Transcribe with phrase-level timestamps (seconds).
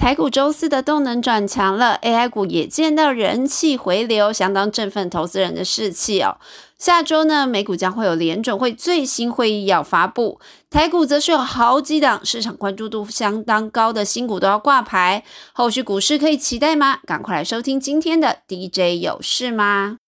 [0.00, 6.38] 台股周四的动能转强了，AI 股也见到人气回流，相当振奋投资人的士气哦。
[6.78, 10.40] 下周呢，美股将会有联准会最新会议要发布，
[10.70, 17.00] 台股则是有好几档市场关注度相当高的新股都要挂牌，后续股市可以期待吗？
[17.04, 19.98] 赶快来收听今天的 DJ 有事吗？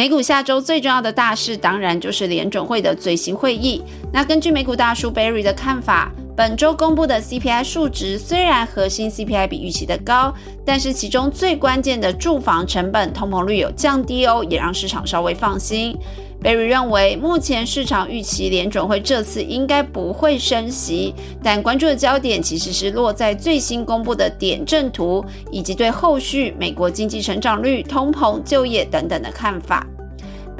[0.00, 3.82] 美股下周最重要的大事，当然就是联准会的最新会议。
[4.10, 15.94] 那根据美股大叔 Barry 的看法，本周公布的 CPI 数值虽然核心 CPI 比预期的高，但是其中最关键的住房成本通膨率有降低哦，也让市场稍微放心。
[16.42, 29.86] Berry 认为，目前市场预期联准会这次应该不会升息，但关注的焦点其实是落在最新公布的点阵图，以及对后续美国经济成长率、通膨、就业等等的看法。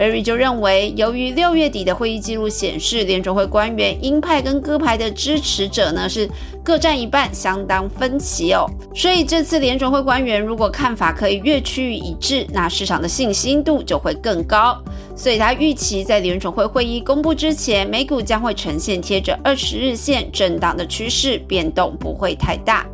[0.00, 6.26] Barry 就认为，由于六月底的会议记录显示，联准会官员鹰派跟鸽派的支持者呢是
[6.64, 8.65] 各占一半，相当分歧哦。
[8.95, 14.82] 所以这次联准会官员如果看法可以越趋于一致，那市场的信心度就会更高。
[15.15, 22.87] 所以他预期在联准会会议公布之前，美股将会呈现贴着二十日线震荡的趋势，变动不会太大。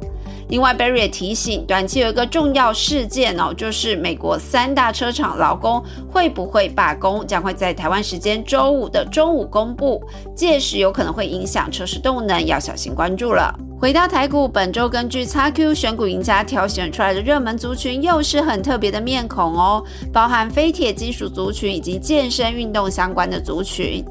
[0.48, 10.00] 另外，Barry 也提醒，短期有一个重要事件哦，就是美国三大车厂劳工会不会罢工，将会在台湾时间周五的中午公布，
[10.36, 13.52] 届时有可能会影响车市动能，要小心关注了。
[13.78, 24.04] 回到台股，本周根据 XQ 选股赢家挑选出来的热门族群，又是很特别的面孔哦，包含非铁金属族群以及健身运动相关的族群。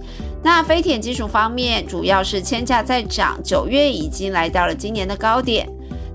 [0.44, 5.68] 那非铁金属方面，主要是铅价在涨，九月已经来到了今年的高点。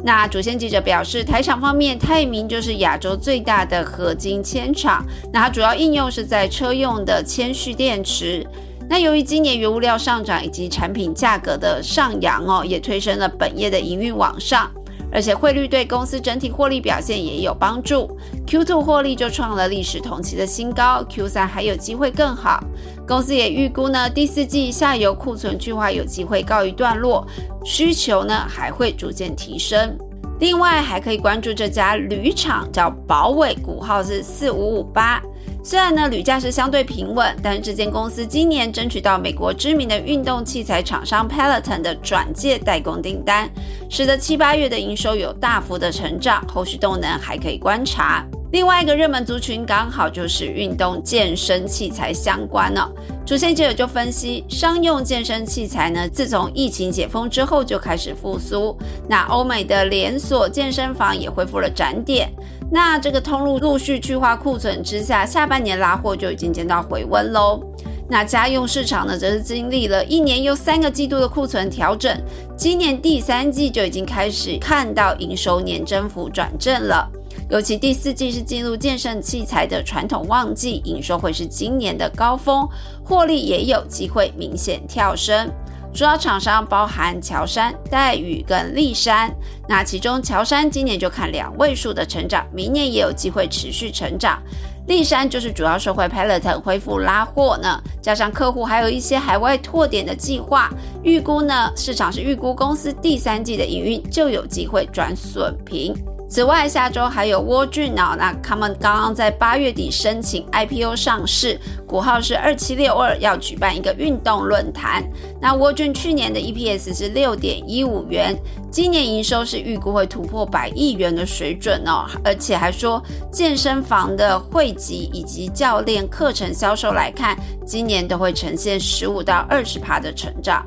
[0.02, 5.04] 那主线记者表示，台厂方面，泰明就是亚洲最大的合金铅厂。
[5.32, 8.46] 那它主要应用是在车用的铅蓄电池。
[8.88, 14.68] 那由于今年原物料上涨以及产品价格的上扬哦，也推升了本业的营运往上。
[15.12, 22.62] 而且汇率对公司整体获利表现也有帮助，Q2 获利就创了历史同期的新高，Q3 还有机会更好。
[23.06, 27.26] 公司也预估呢，第四季下游库存去化有机会告一段落，
[27.64, 29.98] 需求呢还会逐渐提升。
[30.38, 35.20] 另外还可以关注这家铝厂，叫宝伟，股号是四五五八。
[35.62, 43.48] 虽然呢铝价是相对平稳，但是这间公司今年争取到美国知名的运动器材厂商 Peloton 的转介代工订单，
[43.88, 48.24] 使得七八月的营收有大幅的成长，后续动能还可以观察。
[48.52, 52.90] 另外一个热门族群刚好就是运动健身器材相关了。
[53.24, 58.76] 主线记者就分析，商用健身器材呢，自从疫情解封之后就开始复苏。
[59.08, 62.28] 那欧美的连锁健身房也恢复了展点。
[62.70, 67.60] 那这个通路陆续去化库存之下，下半年拉货就已经见到回温喽。
[68.08, 72.16] 那家用市场呢，则是经历了一年又三个季度的库存调整，
[72.56, 77.08] 今年第三季就已经开始看到营收年增幅转正了。
[77.48, 82.68] 尤其第四季是进入健身器材的传统旺季，营收会是今年的高峰，
[83.04, 85.50] 获利也有机会明显跳升。
[85.92, 89.30] 主要厂商包含乔山、黛宇跟立山，
[89.68, 94.40] 那其中乔山今年就看两位数的成长，明年也有机会持续成长。
[94.86, 100.70] 立山就是主要受惠 Peloton 恢复拉货呢，加上客户还有一些海外拓点的计划，
[101.02, 105.94] 预估呢市场是预估公司第三季的营运就有机会转损平。
[106.30, 111.58] 此外，下周还有沃俊脑，那他们刚刚在八月底申请 IPO 上市，
[111.88, 115.02] 股号是二七六二，要举办一个运动论坛。
[115.40, 118.32] 那沃俊去年的 EPS 是六点一五元，
[118.70, 123.02] 今年营收是预估会突破百亿元的水准哦，而且还说
[123.32, 127.36] 健身房的汇集以及教练课程销售来看，
[127.66, 130.64] 今年都会呈现十五到二十趴的成长。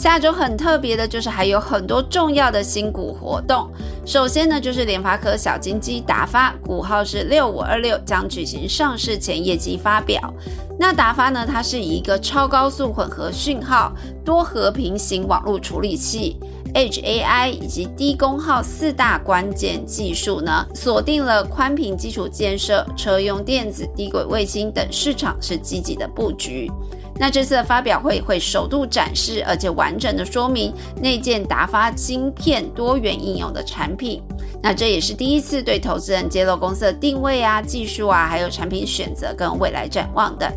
[0.00, 3.70] 下周很特别的就是还有很多重要的新股活动。
[4.06, 10.32] 首先呢，就是联发科小金鸡达发，股号是六五二六，将举行上市前业绩发表。
[10.78, 13.92] 那达发呢，它是以一个超高速混合讯号、
[14.24, 16.40] 多核平行网络处理器、
[16.72, 26.72] H A I 以及低功耗四大关键技术呢，锁定了宽频基础建设、车用电子、低轨卫星等市场，是积极的布局。
[27.20, 30.72] 那这次的发表会会首度展示，而且完整的说明
[31.02, 34.22] 内建达发晶片多元应用的产品。
[34.62, 40.50] 那这也是第一次对投资人揭露公司的定位啊、技术啊，还有产品选择跟未来展望的。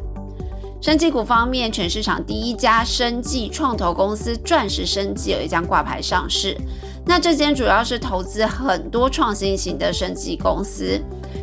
[0.82, 6.58] 生技股方面，全市场第一家生技创投公司钻石生技有一将挂牌上市。
[7.06, 11.02] 那这间主要是投资很多创新型的生技公司。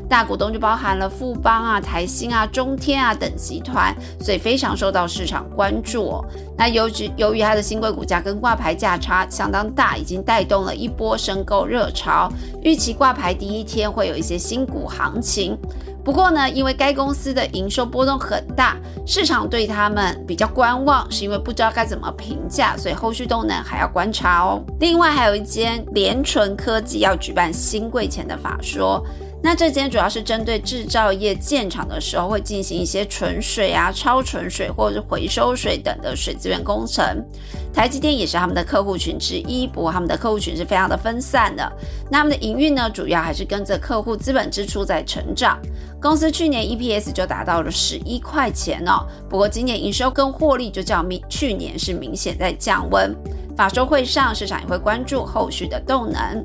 [0.08, 6.24] 大股东就包含了富邦啊、台新啊、中天啊等集团，所以非常受到市场关注哦。
[6.58, 12.28] 那由于由于它的新贵股价跟挂牌价差相当大，已经带动了一波申购热潮，
[12.62, 15.56] 预期挂牌第一天会有一些新股行情。
[16.04, 18.76] 不过呢，因为该公司的营收波动很大，
[19.06, 24.62] 市场对他们比较观望，是因为不知道该怎么评价，所以后续动能还要观察哦。
[24.80, 29.04] 另外还有一间联纯科技要举办新贵前的法说。
[29.42, 37.24] 那这间主要是针对制造业建厂的时候会进行一些纯水啊、超纯水或者是回收水等的水资源工程。
[37.72, 41.72] 台积电也是他们的客户群之一，不过他们的客户群是非常的分散的。
[42.10, 45.58] 那他们的营运呢，主要还是跟着客户资本支出在成长。
[46.02, 53.14] 公司去年 EPS 就达到了十一块钱哦，不过今年营收跟获利就较明去年是明显在降温。
[53.56, 56.44] 法说会上，市场也会关注后续的动能。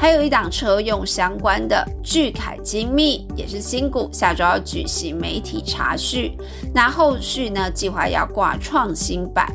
[0.00, 6.38] 还有一档车用相关的巨凯精密也是新股，下周要举行媒体查序，
[6.72, 9.46] 那后续呢计划要挂创新版。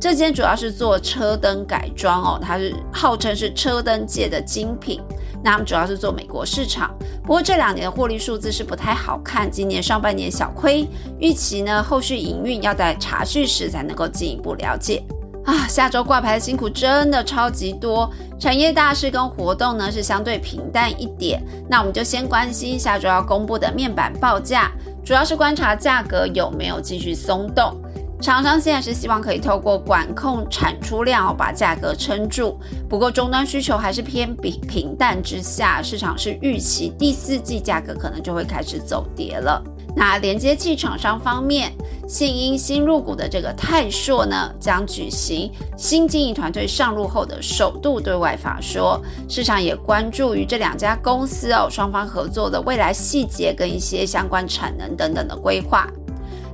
[0.00, 5.00] 这间主要是做车灯改装哦，它是号称是车灯界的精品。
[5.42, 10.86] 那他们主要是做美国市场，不过这两年的获利数字是不太好看，今年上半年小亏，
[11.18, 15.02] 预期呢后续营运要在查序时才能够进一步了解。
[15.50, 18.08] 啊，下周挂牌的辛苦真的超级多，
[18.38, 21.42] 产业大事跟活动呢是相对平淡一点。
[21.68, 24.70] 那我们就先关心下周要公布的面板报价，
[25.04, 27.76] 主要是观察价格有没有继续松动。
[28.20, 32.56] 厂商现在是希望可以透过管控产出量把价格撑住，
[32.88, 39.60] 不过终端需求还是偏比平淡之下，市场是预期第四季价格可能就会开始走跌了。
[39.96, 41.72] 那连接器厂商方面，
[42.08, 55.88] 信因新入股的这个泰硕呢，将举行新经营团队上路后的首度对外法说，市场也关注于这两家公司哦，双方合作的未来细节跟一些相关产能等等的规划。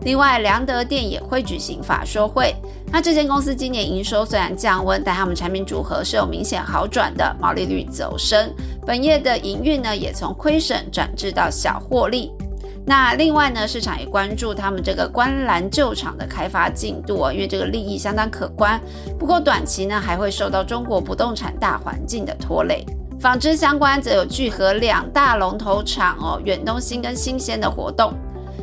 [0.02, 2.54] 另外，良德电也会举行法说会。
[2.92, 8.52] 那这间公司今年营收虽然降温，但他们产品组合是有明显好转的，毛利率走升，
[8.86, 12.32] 本业的营运呢也从亏损转至到小获利。
[12.88, 18.80] 那另外呢，市场也关注他们这个观澜旧厂的开发进度哦，因为这个利益相当可观。
[19.18, 22.86] 不过短期呢，还会受到中国不动产大环境的拖累。
[23.18, 28.14] 纺织相关则有聚合两大龙头厂哦，远东新跟新鲜的活动。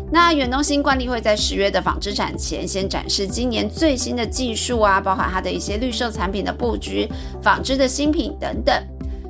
[0.09, 7.09] 那远东新惯例会在十月的纺织展前先展示今年最新的技术啊，包含它的一些绿色产品的布局、
[7.41, 8.73] 纺织的新品等等。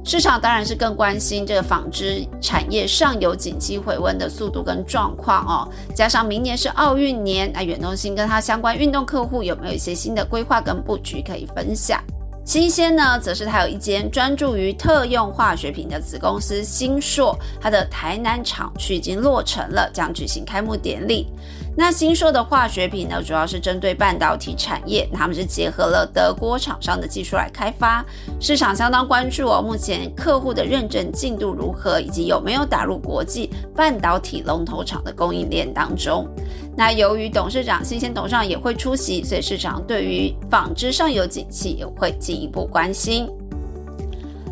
[0.05, 12.03] 市场当然是更关心这个纺织产业上游景气回温的速度跟状况哦，加上明年是奥运年，那远东新跟它相关运动客户有没有一些新的规划跟布局可以分享？
[12.45, 21.27] 新鲜呢，则是它有一间专注于特用化学品的子公司新硕，它的台南厂区已经落成了，将举行开幕典礼。
[21.75, 28.05] 那新硕的化学品呢，主要是针对半导体产业，他们是结合了德国厂商的技术来开发，
[28.39, 29.59] 市场相当关注哦。
[29.59, 36.27] 目前客户的认证进度如何，以及有没有打入国际半导体龙头厂的供应链当中？
[36.77, 43.27] 那由于董事长新鲜董事长也会出席，所以市场对于纺织上游景气也会进一步关心。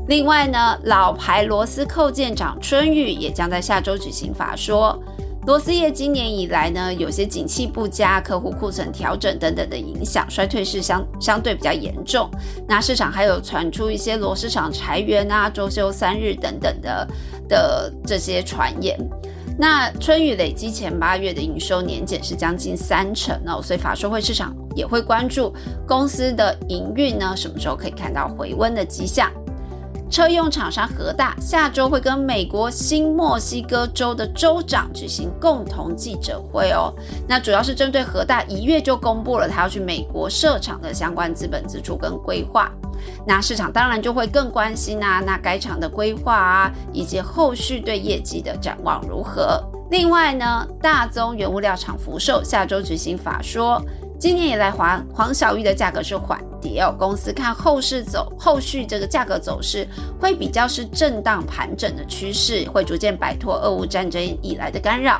[0.07, 4.99] 另外呢，老牌螺丝扣件厂春雨也将在下周举行法说。
[5.47, 12.29] 螺丝业今年以来呢，有些景气不佳、客户库存调整等等的影响，衰退是相相对比较严重。
[12.67, 17.07] 那市场还有传出一些螺丝厂裁员啊、周休三日等等的
[17.49, 18.97] 的这些传言。
[19.57, 25.51] 那春雨累积前八月的营收年减是将近三成哦，所以法说会市场也会关注
[25.87, 29.31] 公司的营运呢，什么时候可以看到回温的迹象。
[30.11, 36.93] 车用厂商和大下周会跟美国新墨西哥州的州长举行共同记者会哦。
[37.25, 42.69] 那主要是针对和大一月就公布了他要去美国设厂的相关资本支出跟规划。
[43.25, 49.63] 那市场当然就会更关心啊，那该厂的规划啊，以及后续对业绩的展望如何。
[49.89, 53.81] 另外呢，大宗原物料厂福寿下周举行法说。
[54.19, 56.95] 今年以来，黄黄小玉的价格是缓跌哦。
[56.97, 59.87] 公司看后市走，后续这个价格走势
[60.19, 65.19] 会比较是震荡盘整的趋势，会逐渐摆脱俄乌战争以来的干扰。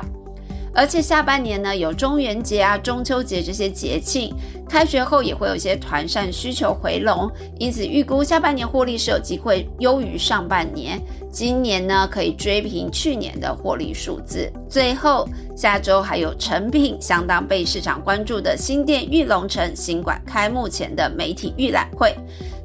[0.74, 4.34] 而且下半年呢，有中元节啊、中秋节这些节庆，
[4.66, 10.98] 开学后也会有一些团扇需求回笼，因此预估下半年获利是有机会优于上半年。
[11.32, 14.52] 今年呢，可以追平去年的获利数字。
[14.68, 22.14] 最后，下周还有成品相当被市场关注的新店玉龙城新馆开幕前的媒体预览会。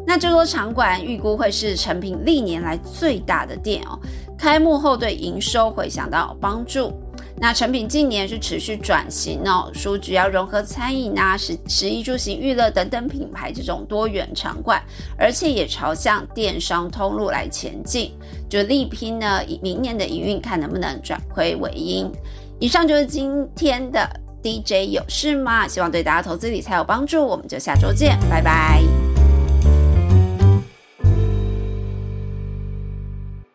[0.06, 3.98] 那这座场馆预估会是成品历年来最大的店哦。
[4.38, 6.94] 开幕后对营收会想到有帮助。
[7.40, 14.82] 那成品近年是持续转型哦，书局要融合餐饮啊、食食衣住行娱乐等等品牌这种多元场馆，
[15.18, 18.12] 而且也朝向电商通路来前进，
[18.50, 22.12] 就力拼呢以明年的营运，看能不能转亏为盈。
[22.60, 24.10] 以上就是今天的
[24.42, 25.68] DJ 有事吗？
[25.68, 29.07] 希望对大家投资理财有帮助，我们就下周见，拜拜。